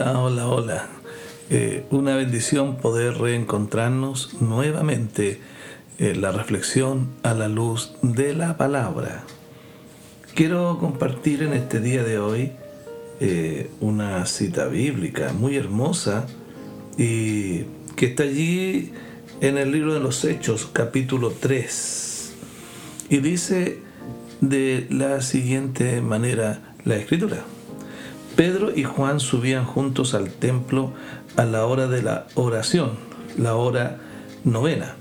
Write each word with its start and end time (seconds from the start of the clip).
Hola, 0.00 0.18
hola, 0.18 0.48
hola. 0.48 0.86
Eh, 1.50 1.84
una 1.90 2.16
bendición 2.16 2.78
poder 2.78 3.18
reencontrarnos 3.18 4.40
nuevamente 4.40 5.42
en 5.98 6.22
la 6.22 6.32
reflexión 6.32 7.10
a 7.22 7.34
la 7.34 7.48
luz 7.48 7.92
de 8.00 8.34
la 8.34 8.56
palabra. 8.56 9.24
Quiero 10.34 10.78
compartir 10.78 11.42
en 11.42 11.52
este 11.52 11.80
día 11.80 12.02
de 12.02 12.18
hoy 12.18 12.52
eh, 13.20 13.68
una 13.80 14.24
cita 14.24 14.68
bíblica 14.68 15.34
muy 15.34 15.56
hermosa 15.56 16.26
y 16.96 17.64
que 17.94 18.06
está 18.06 18.22
allí 18.22 18.92
en 19.42 19.58
el 19.58 19.70
libro 19.70 19.92
de 19.92 20.00
los 20.00 20.24
Hechos, 20.24 20.66
capítulo 20.72 21.30
3. 21.38 22.32
Y 23.10 23.18
dice 23.18 23.80
de 24.40 24.86
la 24.88 25.20
siguiente 25.20 26.00
manera 26.00 26.74
la 26.86 26.96
escritura. 26.96 27.44
Pedro 28.40 28.72
y 28.74 28.84
Juan 28.84 29.20
subían 29.20 29.66
juntos 29.66 30.14
al 30.14 30.30
templo 30.30 30.94
a 31.36 31.44
la 31.44 31.66
hora 31.66 31.88
de 31.88 32.00
la 32.00 32.26
oración, 32.36 32.92
la 33.36 33.54
hora 33.54 33.98
novena. 34.44 34.94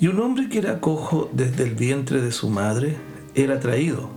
Y 0.00 0.06
un 0.06 0.18
hombre 0.20 0.48
que 0.48 0.60
era 0.60 0.80
cojo 0.80 1.28
desde 1.34 1.64
el 1.64 1.74
vientre 1.74 2.22
de 2.22 2.32
su 2.32 2.48
madre 2.48 2.96
era 3.34 3.60
traído, 3.60 4.08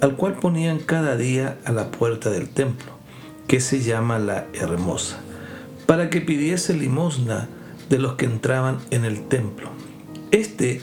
al 0.00 0.14
cual 0.14 0.34
ponían 0.34 0.78
cada 0.78 1.16
día 1.16 1.58
a 1.64 1.72
la 1.72 1.90
puerta 1.90 2.30
del 2.30 2.48
templo, 2.48 2.92
que 3.48 3.58
se 3.58 3.80
llama 3.80 4.20
la 4.20 4.46
Hermosa, 4.52 5.18
para 5.86 6.10
que 6.10 6.20
pidiese 6.20 6.74
limosna 6.74 7.48
de 7.88 7.98
los 7.98 8.14
que 8.14 8.26
entraban 8.26 8.78
en 8.92 9.04
el 9.04 9.26
templo. 9.26 9.68
Este, 10.30 10.80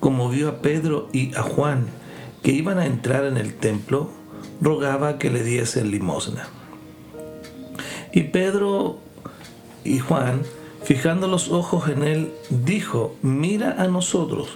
como 0.00 0.30
vio 0.30 0.48
a 0.48 0.62
Pedro 0.62 1.10
y 1.12 1.34
a 1.34 1.42
Juan 1.42 1.84
que 2.42 2.52
iban 2.52 2.78
a 2.78 2.86
entrar 2.86 3.26
en 3.26 3.36
el 3.36 3.52
templo, 3.56 4.10
rogaba 4.60 5.18
que 5.18 5.30
le 5.30 5.42
diesen 5.42 5.90
limosna. 5.90 6.48
Y 8.12 8.22
Pedro 8.24 8.98
y 9.84 9.98
Juan, 9.98 10.42
fijando 10.82 11.28
los 11.28 11.50
ojos 11.50 11.88
en 11.88 12.02
él, 12.02 12.32
dijo, 12.50 13.14
mira 13.22 13.76
a 13.78 13.88
nosotros. 13.88 14.48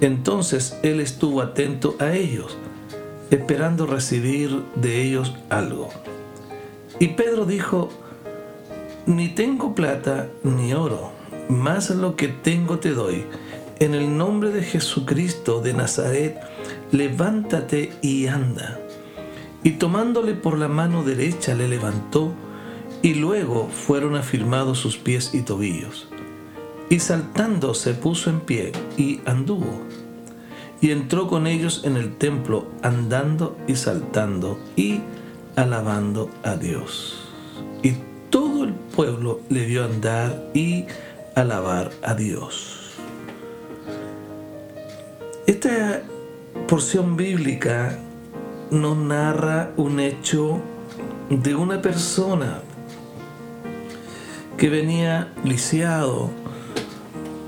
Entonces 0.00 0.78
él 0.82 1.00
estuvo 1.00 1.42
atento 1.42 1.96
a 1.98 2.12
ellos, 2.12 2.56
esperando 3.30 3.86
recibir 3.86 4.62
de 4.74 5.02
ellos 5.02 5.34
algo. 5.48 5.88
Y 6.98 7.08
Pedro 7.08 7.46
dijo, 7.46 7.88
ni 9.06 9.28
tengo 9.28 9.74
plata 9.74 10.28
ni 10.44 10.74
oro, 10.74 11.10
más 11.48 11.90
lo 11.90 12.14
que 12.14 12.28
tengo 12.28 12.78
te 12.78 12.90
doy. 12.90 13.24
En 13.80 13.94
el 13.94 14.16
nombre 14.16 14.50
de 14.50 14.62
Jesucristo 14.62 15.60
de 15.60 15.74
Nazaret, 15.74 16.40
levántate 16.92 17.92
y 18.02 18.28
anda. 18.28 18.81
Y 19.64 19.72
tomándole 19.72 20.34
por 20.34 20.58
la 20.58 20.68
mano 20.68 21.04
derecha 21.04 21.54
le 21.54 21.68
levantó, 21.68 22.32
y 23.02 23.14
luego 23.14 23.68
fueron 23.68 24.14
afirmados 24.14 24.78
sus 24.78 24.96
pies 24.96 25.34
y 25.34 25.42
tobillos. 25.42 26.08
Y 26.88 27.00
saltando 27.00 27.74
se 27.74 27.94
puso 27.94 28.30
en 28.30 28.40
pie 28.40 28.72
y 28.96 29.20
anduvo. 29.24 29.80
Y 30.80 30.90
entró 30.90 31.28
con 31.28 31.46
ellos 31.46 31.82
en 31.84 31.96
el 31.96 32.16
templo, 32.16 32.66
andando 32.82 33.56
y 33.66 33.76
saltando 33.76 34.58
y 34.76 35.00
alabando 35.56 36.30
a 36.42 36.56
Dios. 36.56 37.28
Y 37.82 37.94
todo 38.30 38.64
el 38.64 38.72
pueblo 38.72 39.40
le 39.48 39.64
vio 39.66 39.84
andar 39.84 40.50
y 40.54 40.86
alabar 41.34 41.90
a 42.02 42.14
Dios. 42.14 42.90
Esta 45.46 46.02
porción 46.68 47.16
bíblica 47.16 47.98
nos 48.72 48.96
narra 48.96 49.70
un 49.76 50.00
hecho 50.00 50.58
de 51.28 51.54
una 51.54 51.82
persona 51.82 52.62
que 54.56 54.70
venía 54.70 55.30
lisiado 55.44 56.30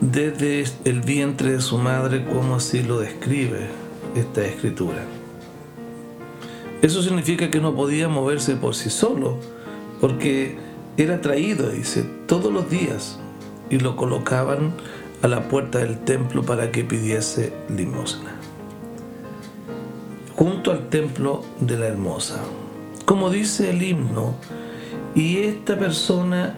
desde 0.02 0.64
el 0.84 1.00
vientre 1.00 1.52
de 1.52 1.60
su 1.62 1.78
madre, 1.78 2.26
como 2.26 2.56
así 2.56 2.82
lo 2.82 2.98
describe 2.98 3.68
esta 4.14 4.44
escritura. 4.44 5.02
Eso 6.82 7.02
significa 7.02 7.50
que 7.50 7.60
no 7.60 7.74
podía 7.74 8.06
moverse 8.08 8.56
por 8.56 8.74
sí 8.74 8.90
solo, 8.90 9.38
porque 10.02 10.58
era 10.98 11.22
traído, 11.22 11.70
dice, 11.70 12.04
todos 12.26 12.52
los 12.52 12.68
días 12.68 13.18
y 13.70 13.78
lo 13.78 13.96
colocaban 13.96 14.74
a 15.22 15.28
la 15.28 15.48
puerta 15.48 15.78
del 15.78 15.98
templo 16.00 16.42
para 16.42 16.70
que 16.70 16.84
pidiese 16.84 17.54
limosna 17.74 18.34
templo 20.94 21.44
de 21.58 21.76
la 21.76 21.88
hermosa. 21.88 22.38
Como 23.04 23.28
dice 23.28 23.70
el 23.70 23.82
himno, 23.82 24.36
y 25.16 25.38
esta 25.38 25.76
persona 25.76 26.54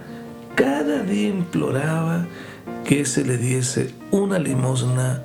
cada 0.54 1.02
día 1.04 1.28
imploraba 1.28 2.26
que 2.84 3.06
se 3.06 3.24
le 3.24 3.38
diese 3.38 3.94
una 4.10 4.38
limosna 4.38 5.22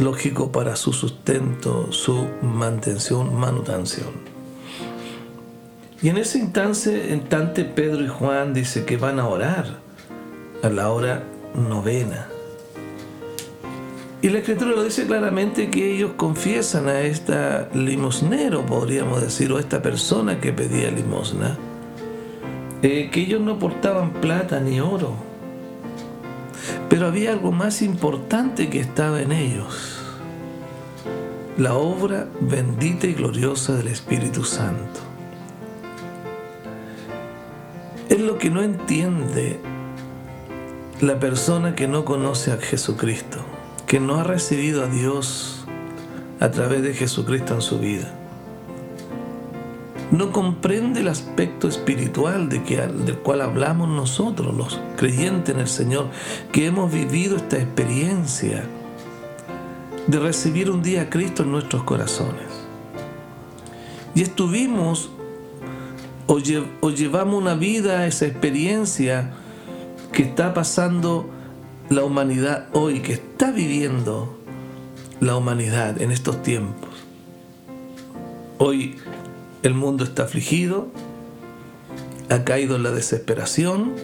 lógico 0.00 0.50
para 0.50 0.74
su 0.74 0.92
sustento, 0.92 1.92
su 1.92 2.26
mantención, 2.42 3.36
manutención. 3.36 4.08
Y 6.02 6.08
en 6.08 6.18
ese 6.18 6.40
instante, 6.40 7.14
instante 7.14 7.64
Pedro 7.64 8.02
y 8.02 8.08
Juan 8.08 8.52
dice 8.52 8.84
que 8.84 8.96
van 8.96 9.20
a 9.20 9.28
orar 9.28 9.78
a 10.64 10.68
la 10.70 10.90
hora 10.90 11.22
novena. 11.54 12.26
Y 14.22 14.28
la 14.28 14.40
escritura 14.40 14.72
lo 14.72 14.84
dice 14.84 15.06
claramente 15.06 15.70
que 15.70 15.94
ellos 15.94 16.12
confiesan 16.16 16.88
a 16.88 17.00
esta 17.00 17.70
limosnero, 17.72 18.66
podríamos 18.66 19.22
decir, 19.22 19.50
o 19.50 19.56
a 19.56 19.60
esta 19.60 19.80
persona 19.80 20.40
que 20.40 20.52
pedía 20.52 20.90
limosna, 20.90 21.56
eh, 22.82 23.08
que 23.10 23.20
ellos 23.22 23.40
no 23.40 23.58
portaban 23.58 24.12
plata 24.12 24.60
ni 24.60 24.78
oro. 24.78 25.14
Pero 26.90 27.06
había 27.06 27.32
algo 27.32 27.50
más 27.50 27.80
importante 27.80 28.68
que 28.68 28.80
estaba 28.80 29.22
en 29.22 29.32
ellos. 29.32 30.02
La 31.56 31.74
obra 31.74 32.28
bendita 32.40 33.06
y 33.06 33.14
gloriosa 33.14 33.74
del 33.74 33.88
Espíritu 33.88 34.44
Santo. 34.44 35.00
Es 38.10 38.20
lo 38.20 38.36
que 38.36 38.50
no 38.50 38.62
entiende 38.62 39.60
la 41.00 41.18
persona 41.18 41.74
que 41.74 41.88
no 41.88 42.04
conoce 42.04 42.52
a 42.52 42.58
Jesucristo 42.58 43.49
que 43.90 43.98
no 43.98 44.20
ha 44.20 44.22
recibido 44.22 44.84
a 44.84 44.86
Dios 44.86 45.64
a 46.38 46.52
través 46.52 46.80
de 46.84 46.94
Jesucristo 46.94 47.54
en 47.54 47.60
su 47.60 47.80
vida. 47.80 48.14
No 50.12 50.30
comprende 50.30 51.00
el 51.00 51.08
aspecto 51.08 51.66
espiritual 51.66 52.48
de 52.48 52.62
que, 52.62 52.76
del 52.76 53.18
cual 53.18 53.40
hablamos 53.40 53.88
nosotros, 53.88 54.54
los 54.54 54.78
creyentes 54.96 55.52
en 55.52 55.60
el 55.60 55.66
Señor, 55.66 56.06
que 56.52 56.66
hemos 56.66 56.92
vivido 56.92 57.36
esta 57.36 57.56
experiencia 57.56 58.62
de 60.06 60.20
recibir 60.20 60.70
un 60.70 60.84
día 60.84 61.02
a 61.02 61.10
Cristo 61.10 61.42
en 61.42 61.50
nuestros 61.50 61.82
corazones. 61.82 62.46
Y 64.14 64.22
estuvimos 64.22 65.10
o, 66.28 66.38
o 66.80 66.90
llevamos 66.90 67.34
una 67.34 67.54
vida, 67.54 68.06
esa 68.06 68.26
experiencia 68.26 69.32
que 70.12 70.22
está 70.22 70.54
pasando 70.54 71.39
la 71.90 72.04
humanidad 72.04 72.68
hoy, 72.72 73.00
que 73.00 73.14
está 73.14 73.50
viviendo 73.50 74.38
la 75.18 75.36
humanidad 75.36 76.00
en 76.00 76.12
estos 76.12 76.40
tiempos. 76.40 76.88
Hoy 78.58 78.96
el 79.64 79.74
mundo 79.74 80.04
está 80.04 80.22
afligido, 80.22 80.86
ha 82.28 82.44
caído 82.44 82.76
en 82.76 82.84
la 82.84 82.92
desesperación, 82.92 83.96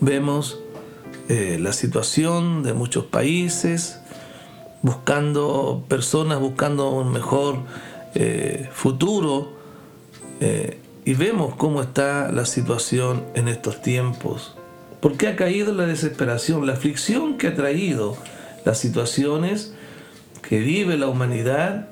vemos 0.00 0.58
eh, 1.28 1.58
la 1.60 1.72
situación 1.72 2.64
de 2.64 2.74
muchos 2.74 3.04
países, 3.04 4.00
buscando 4.82 5.84
personas, 5.88 6.40
buscando 6.40 6.90
un 6.90 7.12
mejor 7.12 7.58
eh, 8.16 8.68
futuro, 8.72 9.52
eh, 10.40 10.80
y 11.04 11.14
vemos 11.14 11.54
cómo 11.54 11.82
está 11.82 12.32
la 12.32 12.46
situación 12.46 13.24
en 13.36 13.46
estos 13.46 13.80
tiempos 13.80 14.55
porque 15.06 15.28
ha 15.28 15.36
caído 15.36 15.72
la 15.72 15.86
desesperación, 15.86 16.66
la 16.66 16.72
aflicción 16.72 17.38
que 17.38 17.46
ha 17.46 17.54
traído 17.54 18.16
las 18.64 18.80
situaciones 18.80 19.72
que 20.42 20.58
vive 20.58 20.98
la 20.98 21.06
humanidad 21.06 21.88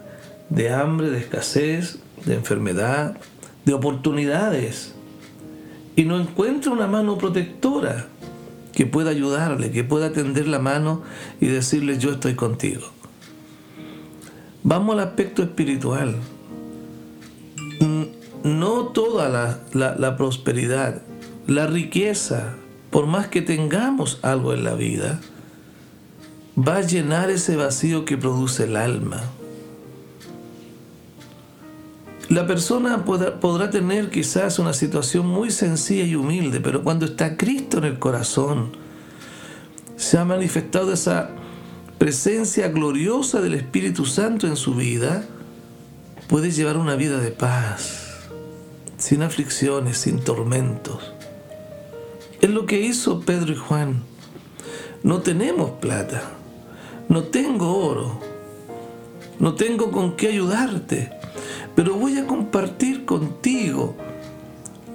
de 0.48 0.72
hambre, 0.72 1.10
de 1.10 1.18
escasez, 1.18 2.00
de 2.26 2.34
enfermedad, 2.34 3.16
de 3.66 3.72
oportunidades 3.72 4.96
y 5.94 6.06
no 6.06 6.18
encuentra 6.18 6.72
una 6.72 6.88
mano 6.88 7.16
protectora 7.16 8.06
que 8.72 8.84
pueda 8.84 9.10
ayudarle, 9.10 9.70
que 9.70 9.84
pueda 9.84 10.12
tender 10.12 10.48
la 10.48 10.58
mano 10.58 11.02
y 11.40 11.46
decirle 11.46 11.98
yo 11.98 12.10
estoy 12.10 12.34
contigo. 12.34 12.82
Vamos 14.64 14.94
al 14.94 15.06
aspecto 15.06 15.44
espiritual. 15.44 16.16
No 18.42 18.86
toda 18.86 19.28
la, 19.28 19.94
la 19.98 20.16
prosperidad, 20.16 21.02
la 21.46 21.68
riqueza, 21.68 22.56
por 22.94 23.08
más 23.08 23.26
que 23.26 23.42
tengamos 23.42 24.20
algo 24.22 24.54
en 24.54 24.62
la 24.62 24.74
vida, 24.74 25.20
va 26.56 26.76
a 26.76 26.80
llenar 26.82 27.28
ese 27.28 27.56
vacío 27.56 28.04
que 28.04 28.16
produce 28.16 28.62
el 28.62 28.76
alma. 28.76 29.20
La 32.28 32.46
persona 32.46 33.04
podrá, 33.04 33.70
tener 33.70 34.10
quizás 34.10 34.60
una 34.60 34.72
situación 34.72 35.26
muy 35.26 35.50
sencilla 35.50 36.04
y 36.04 36.14
humilde, 36.14 36.60
pero 36.60 36.84
cuando 36.84 37.06
está 37.06 37.36
Cristo 37.36 37.78
en 37.78 37.84
el 37.86 37.98
corazón, 37.98 38.76
se 39.96 40.16
ha 40.16 40.24
manifestado 40.24 40.92
esa 40.92 41.30
presencia 41.98 42.68
gloriosa 42.68 43.40
del 43.40 43.54
Espíritu 43.54 44.06
Santo 44.06 44.46
en 44.46 44.54
su 44.54 44.76
vida, 44.76 45.24
puede 46.28 46.52
llevar 46.52 46.76
una 46.76 46.94
vida 46.94 47.18
de 47.18 47.32
paz, 47.32 48.28
sin 48.98 49.24
aflicciones, 49.24 49.98
sin 49.98 50.20
tormentos. 50.20 51.14
Es 52.40 52.50
lo 52.50 52.66
que 52.66 52.80
hizo 52.80 53.20
Pedro 53.20 53.52
y 53.52 53.56
Juan. 53.56 54.02
No 55.02 55.20
tenemos 55.20 55.72
plata, 55.72 56.22
no 57.08 57.24
tengo 57.24 57.76
oro, 57.76 58.20
no 59.38 59.54
tengo 59.54 59.90
con 59.90 60.16
qué 60.16 60.28
ayudarte 60.28 61.10
pero 61.74 61.96
voy 61.96 62.18
a 62.18 62.26
compartir 62.26 63.04
contigo 63.04 63.96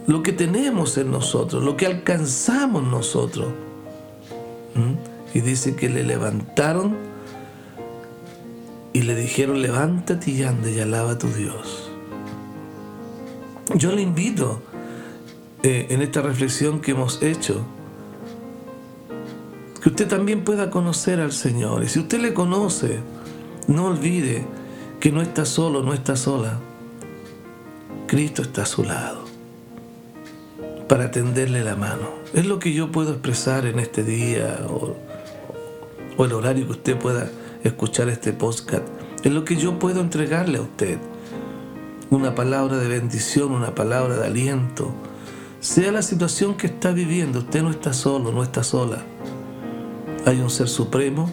lo 0.08 0.24
que 0.24 0.32
tenemos 0.32 0.98
en 0.98 1.12
nosotros, 1.12 1.64
lo 1.64 1.76
que 1.76 1.86
alcanzamos 1.86 2.84
nosotros. 2.84 3.48
¿Mm? 4.76 5.38
Y 5.38 5.42
dice 5.42 5.76
que 5.76 5.90
le 5.90 6.04
levantaron 6.04 6.96
y 8.94 9.02
le 9.02 9.16
dijeron, 9.16 9.62
levántate 9.62 10.32
y 10.32 10.44
anda 10.44 10.70
y 10.70 10.80
alaba 10.80 11.12
a 11.12 11.18
tu 11.18 11.28
Dios. 11.28 11.92
Yo 13.76 13.92
le 13.92 14.02
invito 14.02 14.64
eh, 15.64 15.88
en 15.90 16.02
esta 16.02 16.22
reflexión 16.22 16.80
que 16.80 16.92
hemos 16.92 17.22
hecho, 17.22 17.66
que 19.82 19.90
usted 19.90 20.08
también 20.08 20.44
pueda 20.44 20.70
conocer 20.70 21.20
al 21.20 21.32
Señor. 21.32 21.84
Y 21.84 21.90
si 21.90 22.00
usted 22.00 22.20
le 22.20 22.34
conoce, 22.34 23.00
no 23.68 23.86
olvide 23.86 24.46
que 25.00 25.12
no 25.12 25.22
está 25.22 25.46
solo, 25.46 25.84
no 25.84 25.94
está 25.94 26.16
sola. 26.16 26.60
Cristo 28.08 28.42
está 28.42 28.64
a 28.64 28.66
su 28.66 28.84
lado 28.84 29.24
para 30.88 31.12
tenderle 31.12 31.64
la 31.64 31.76
mano. 31.76 32.10
Es 32.34 32.46
lo 32.46 32.60
que 32.60 32.74
yo 32.74 32.92
puedo 32.92 33.12
expresar 33.12 33.68
en 33.68 33.80
este 33.80 34.04
día 34.04 34.60
o, 34.68 34.96
el 36.26 36.34
horario 36.34 36.66
que 36.66 36.72
usted 36.72 36.98
pueda 36.98 37.30
escuchar 37.64 38.10
este 38.10 38.34
podcast. 38.34 38.84
Es 39.24 39.32
lo 39.32 39.46
que 39.46 39.56
yo 39.56 39.80
puedo 39.80 40.02
entregarle 40.02 40.58
a 40.58 40.62
usted. 40.62 40.98
Una 42.10 42.36
palabra 42.36 42.78
de 42.78 42.88
bendición, 42.88 43.52
una 43.52 43.76
palabra 43.76 44.18
de 44.18 44.26
aliento. 44.26 44.92
Sea 45.60 45.92
la 45.92 46.02
situación 46.02 46.56
que 46.56 46.68
está 46.68 46.94
viviendo, 46.94 47.40
usted 47.40 47.62
no 47.62 47.70
está 47.70 47.92
solo, 47.92 48.32
no 48.32 48.44
está 48.44 48.64
sola. 48.64 49.04
Hay 50.26 50.40
un 50.40 50.50
ser 50.50 50.70
supremo 50.70 51.30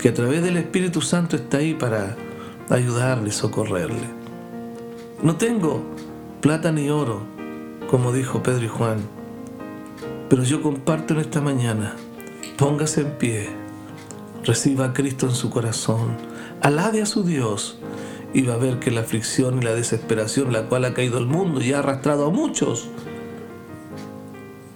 que 0.00 0.08
a 0.08 0.14
través 0.14 0.42
del 0.42 0.56
Espíritu 0.56 1.00
Santo 1.00 1.36
está 1.36 1.58
ahí 1.58 1.74
para 1.74 2.16
ayudarle, 2.70 3.30
socorrerle. 3.30 4.08
No 5.22 5.36
tengo 5.36 5.84
plata 6.40 6.72
ni 6.72 6.90
oro, 6.90 7.22
como 7.88 8.12
dijo 8.12 8.42
Pedro 8.42 8.64
y 8.64 8.68
Juan, 8.68 8.98
pero 10.28 10.42
yo 10.42 10.60
comparto 10.60 11.14
en 11.14 11.20
esta 11.20 11.40
mañana. 11.40 11.94
Póngase 12.56 13.02
en 13.02 13.12
pie, 13.12 13.48
reciba 14.44 14.86
a 14.86 14.92
Cristo 14.92 15.26
en 15.26 15.36
su 15.36 15.50
corazón, 15.50 16.16
alabe 16.62 17.00
a 17.00 17.06
su 17.06 17.22
Dios 17.22 17.78
y 18.34 18.42
va 18.42 18.54
a 18.54 18.58
ver 18.58 18.80
que 18.80 18.90
la 18.90 19.02
aflicción 19.02 19.58
y 19.58 19.64
la 19.64 19.74
desesperación 19.74 20.52
la 20.52 20.64
cual 20.64 20.84
ha 20.84 20.94
caído 20.94 21.18
el 21.18 21.26
mundo 21.26 21.62
y 21.62 21.72
ha 21.72 21.78
arrastrado 21.78 22.26
a 22.26 22.30
muchos, 22.30 22.88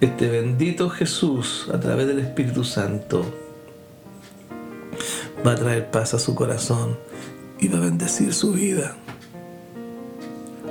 este 0.05 0.29
bendito 0.29 0.89
Jesús 0.89 1.67
a 1.73 1.79
través 1.79 2.05
del 2.05 2.19
Espíritu 2.19 2.63
Santo 2.63 3.25
va 5.45 5.53
a 5.53 5.55
traer 5.55 5.89
paz 5.89 6.13
a 6.13 6.19
su 6.19 6.35
corazón 6.35 6.97
y 7.59 7.67
va 7.69 7.79
a 7.79 7.81
bendecir 7.81 8.33
su 8.33 8.51
vida. 8.53 8.95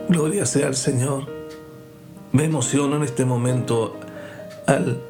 Gloria 0.09 0.47
sea 0.47 0.69
al 0.69 0.77
Señor. 0.77 1.27
Me 2.31 2.45
emociono 2.45 2.97
en 2.97 3.03
este 3.03 3.25
momento 3.25 3.97
al 4.67 5.03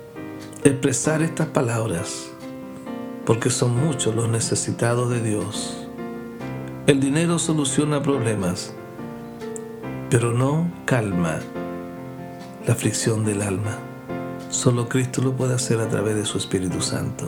expresar 0.65 1.23
estas 1.23 1.49
palabras, 1.49 2.31
porque 3.27 3.51
son 3.51 3.77
muchos 3.77 4.15
los 4.15 4.29
necesitados 4.29 5.11
de 5.11 5.23
Dios. 5.23 5.87
El 6.87 7.01
dinero 7.01 7.39
soluciona 7.39 8.03
problemas, 8.03 8.73
pero 10.09 10.33
no 10.33 10.71
calma 10.87 11.41
la 12.67 12.73
aflicción 12.73 13.25
del 13.25 13.43
alma. 13.43 13.84
Solo 14.55 14.89
Cristo 14.89 15.21
lo 15.21 15.33
puede 15.37 15.53
hacer 15.53 15.81
a 15.81 15.89
través 15.89 16.15
de 16.15 16.25
su 16.25 16.39
Espíritu 16.39 16.81
Santo. 16.81 17.27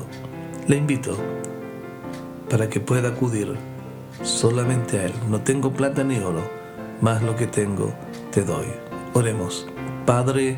Le 0.68 0.76
invito 0.76 1.18
para 2.48 2.70
que 2.70 2.78
pueda 2.78 3.08
acudir 3.08 3.56
solamente 4.22 5.00
a 5.00 5.06
Él. 5.06 5.12
No 5.28 5.40
tengo 5.40 5.72
plata 5.72 6.04
ni 6.04 6.18
oro 6.20 6.48
más 7.00 7.22
lo 7.24 7.34
que 7.34 7.48
tengo 7.48 7.92
te 8.30 8.44
doy. 8.44 8.66
Oremos. 9.12 9.66
Padre, 10.06 10.56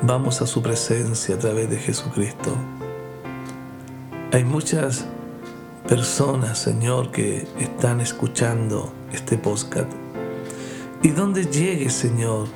vamos 0.00 0.40
a 0.42 0.46
su 0.46 0.62
presencia 0.62 1.34
a 1.34 1.38
través 1.40 1.68
de 1.68 1.76
Jesucristo. 1.78 2.56
Hay 4.32 4.44
muchas 4.44 5.06
personas, 5.88 6.56
Señor, 6.56 7.10
que 7.10 7.48
están 7.58 8.00
escuchando 8.00 8.92
este 9.12 9.36
podcast. 9.36 9.90
Y 11.02 11.08
donde 11.08 11.46
llegue, 11.46 11.90
Señor, 11.90 12.46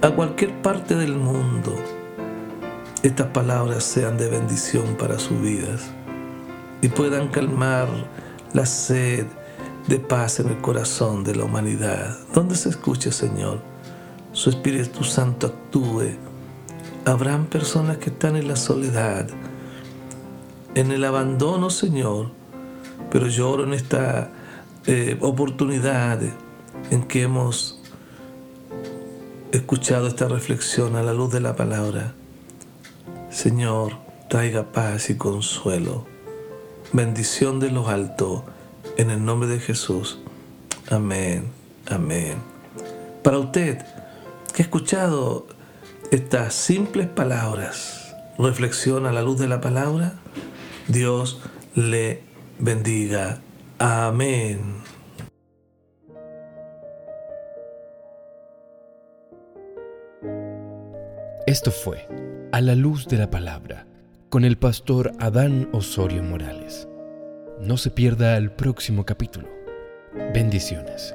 a 0.00 0.10
cualquier 0.10 0.62
parte 0.62 0.94
del 0.94 1.16
mundo, 1.16 1.74
estas 3.02 3.28
palabras 3.28 3.82
sean 3.82 4.16
de 4.16 4.28
bendición 4.28 4.96
para 4.96 5.18
sus 5.18 5.40
vidas 5.40 5.90
y 6.82 6.88
puedan 6.88 7.28
calmar 7.28 7.88
la 8.52 8.64
sed, 8.66 9.26
de 9.88 9.98
paz 9.98 10.38
en 10.38 10.48
el 10.48 10.58
corazón 10.58 11.24
de 11.24 11.34
la 11.34 11.44
humanidad, 11.44 12.18
donde 12.34 12.54
se 12.56 12.68
escuche, 12.68 13.10
Señor, 13.10 13.60
su 14.32 14.50
Espíritu 14.50 15.02
Santo 15.02 15.46
actúe. 15.46 16.10
Habrán 17.06 17.46
personas 17.46 17.96
que 17.96 18.10
están 18.10 18.36
en 18.36 18.48
la 18.48 18.56
soledad, 18.56 19.26
en 20.74 20.92
el 20.92 21.04
abandono, 21.04 21.70
Señor, 21.70 22.30
pero 23.10 23.28
lloro 23.28 23.64
en 23.64 23.72
esta 23.72 24.30
eh, 24.86 25.16
oportunidad 25.22 26.20
en 26.90 27.02
que 27.04 27.22
hemos 27.22 27.77
escuchado 29.52 30.08
esta 30.08 30.28
reflexión 30.28 30.96
a 30.96 31.02
la 31.02 31.12
luz 31.12 31.32
de 31.32 31.40
la 31.40 31.56
palabra. 31.56 32.14
Señor, 33.30 33.92
traiga 34.28 34.72
paz 34.72 35.10
y 35.10 35.16
consuelo, 35.16 36.06
bendición 36.92 37.60
de 37.60 37.70
lo 37.70 37.88
alto 37.88 38.44
en 38.96 39.10
el 39.10 39.24
nombre 39.24 39.48
de 39.48 39.60
Jesús. 39.60 40.18
Amén, 40.90 41.50
amén. 41.88 42.36
Para 43.22 43.38
usted 43.38 43.78
que 44.54 44.62
ha 44.62 44.64
escuchado 44.64 45.46
estas 46.10 46.54
simples 46.54 47.06
palabras, 47.06 48.14
reflexión 48.38 49.06
a 49.06 49.12
la 49.12 49.22
luz 49.22 49.38
de 49.38 49.48
la 49.48 49.60
palabra, 49.60 50.14
Dios 50.88 51.40
le 51.74 52.22
bendiga. 52.58 53.40
Amén. 53.78 54.78
Esto 61.48 61.70
fue 61.70 62.06
A 62.52 62.60
la 62.60 62.74
luz 62.74 63.08
de 63.08 63.16
la 63.16 63.30
palabra 63.30 63.86
con 64.28 64.44
el 64.44 64.58
pastor 64.58 65.12
Adán 65.18 65.70
Osorio 65.72 66.22
Morales. 66.22 66.86
No 67.58 67.78
se 67.78 67.90
pierda 67.90 68.36
el 68.36 68.52
próximo 68.52 69.06
capítulo. 69.06 69.48
Bendiciones. 70.34 71.14